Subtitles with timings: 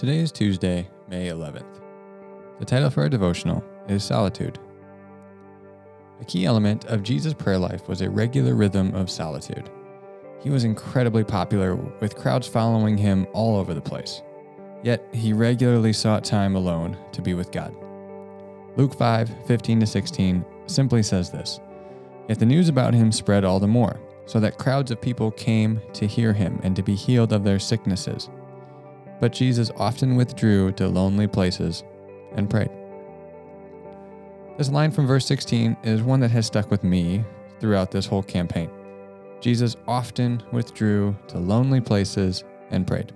[0.00, 1.78] Today is Tuesday, May 11th.
[2.58, 4.58] The title for our devotional is Solitude.
[6.22, 9.68] A key element of Jesus' prayer life was a regular rhythm of solitude.
[10.42, 14.22] He was incredibly popular, with crowds following him all over the place.
[14.82, 17.76] Yet he regularly sought time alone to be with God.
[18.78, 21.60] Luke 5 15 16 simply says this
[22.26, 25.78] Yet the news about him spread all the more, so that crowds of people came
[25.92, 28.30] to hear him and to be healed of their sicknesses.
[29.20, 31.84] But Jesus often withdrew to lonely places
[32.34, 32.70] and prayed.
[34.56, 37.24] This line from verse 16 is one that has stuck with me
[37.60, 38.70] throughout this whole campaign.
[39.40, 43.12] Jesus often withdrew to lonely places and prayed.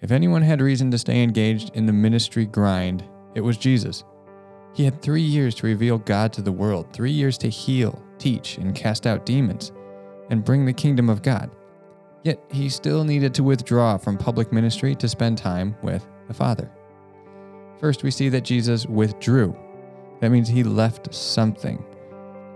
[0.00, 3.04] If anyone had reason to stay engaged in the ministry grind,
[3.34, 4.04] it was Jesus.
[4.74, 8.56] He had three years to reveal God to the world, three years to heal, teach,
[8.56, 9.70] and cast out demons,
[10.30, 11.50] and bring the kingdom of God.
[12.22, 16.70] Yet he still needed to withdraw from public ministry to spend time with the Father.
[17.80, 19.56] First, we see that Jesus withdrew.
[20.20, 21.84] That means he left something.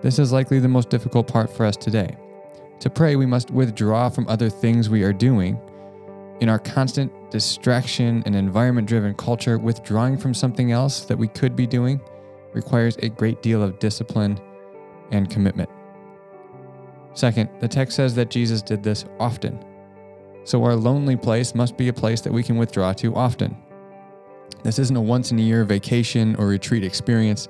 [0.00, 2.16] This is likely the most difficult part for us today.
[2.80, 5.60] To pray, we must withdraw from other things we are doing.
[6.40, 11.56] In our constant distraction and environment driven culture, withdrawing from something else that we could
[11.56, 12.00] be doing
[12.52, 14.38] requires a great deal of discipline
[15.10, 15.68] and commitment.
[17.18, 19.58] Second, the text says that Jesus did this often.
[20.44, 23.56] So our lonely place must be a place that we can withdraw to often.
[24.62, 27.48] This isn't a once in a year vacation or retreat experience.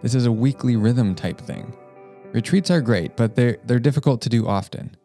[0.00, 1.76] This is a weekly rhythm type thing.
[2.32, 4.96] Retreats are great, but they're, they're difficult to do often.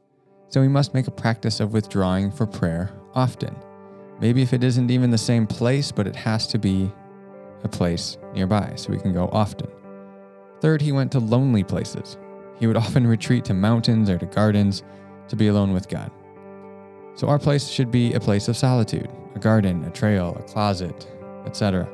[0.48, 3.54] So we must make a practice of withdrawing for prayer often.
[4.22, 6.90] Maybe if it isn't even the same place, but it has to be
[7.66, 9.68] a place nearby so we can go often.
[10.62, 12.18] Third, he went to lonely places.
[12.59, 14.84] He would often retreat to mountains or to gardens
[15.28, 16.11] to be alone with God.
[17.16, 21.07] So our place should be a place of solitude, a garden, a trail, a closet,
[21.46, 21.90] etc.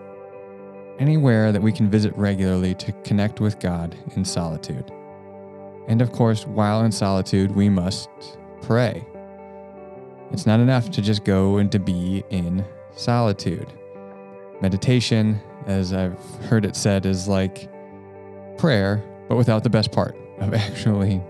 [0.99, 4.91] Anywhere that we can visit regularly to connect with God in solitude.
[5.87, 8.09] And of course, while in solitude, we must
[8.61, 9.05] pray.
[10.31, 12.65] It's not enough to just go and to be in
[12.95, 13.71] solitude.
[14.61, 17.69] Meditation, as I've heard it said, is like
[18.57, 21.21] prayer, but without the best part of actually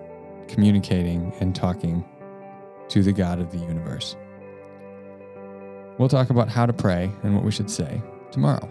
[0.48, 2.04] communicating and talking
[2.90, 4.16] to the God of the universe.
[5.98, 8.02] We'll talk about how to pray and what we should say
[8.32, 8.68] tomorrow.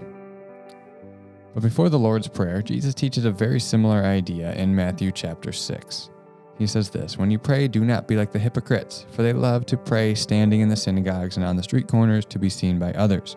[1.55, 6.11] But before the Lord's Prayer, Jesus teaches a very similar idea in Matthew chapter 6.
[6.59, 9.67] He says this When you pray, do not be like the hypocrites, for they love
[9.67, 12.93] to pray standing in the synagogues and on the street corners to be seen by
[12.93, 13.37] others.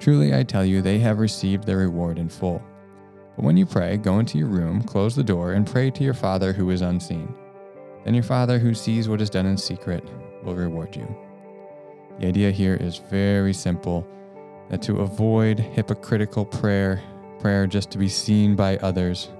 [0.00, 2.62] Truly, I tell you, they have received their reward in full.
[3.36, 6.14] But when you pray, go into your room, close the door, and pray to your
[6.14, 7.34] Father who is unseen.
[8.04, 10.04] Then your Father who sees what is done in secret
[10.42, 11.06] will reward you.
[12.18, 14.06] The idea here is very simple
[14.68, 17.02] that to avoid hypocritical prayer,
[17.40, 19.30] prayer just to be seen by others,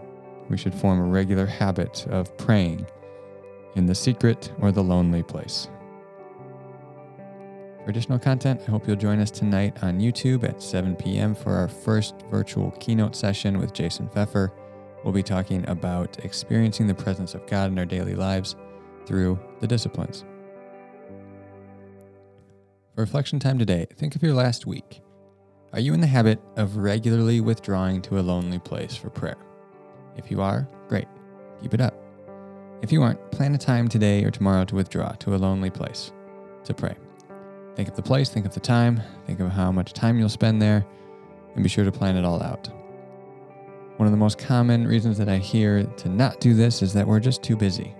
[0.48, 2.86] we should form a regular habit of praying
[3.76, 5.68] in the secret or the lonely place.
[7.84, 11.34] For additional content, I hope you'll join us tonight on YouTube at 7 p.m.
[11.34, 14.50] for our first virtual keynote session with Jason Pfeffer.
[15.04, 18.56] We'll be talking about experiencing the presence of God in our daily lives
[19.04, 20.24] through the disciplines.
[22.94, 25.02] For reflection time today, think of your last week.
[25.74, 29.36] Are you in the habit of regularly withdrawing to a lonely place for prayer?
[30.16, 31.08] If you are, great.
[31.60, 31.94] Keep it up.
[32.80, 36.12] If you aren't, plan a time today or tomorrow to withdraw to a lonely place
[36.64, 36.96] to pray.
[37.76, 40.62] Think of the place, think of the time, think of how much time you'll spend
[40.62, 40.86] there,
[41.54, 42.68] and be sure to plan it all out.
[43.96, 47.06] One of the most common reasons that I hear to not do this is that
[47.06, 47.94] we're just too busy.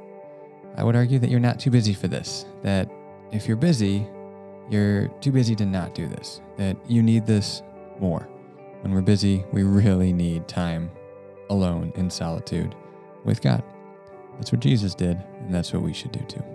[0.77, 2.91] I would argue that you're not too busy for this, that
[3.33, 4.07] if you're busy,
[4.71, 7.63] you're too busy to not do this, that you need this
[8.01, 8.29] more.
[8.83, 10.91] When we're busy, we really need time
[11.51, 12.75] alone in solitude
[13.25, 13.63] with God.
[14.37, 16.54] That's what Jesus did, and that's what we should do too.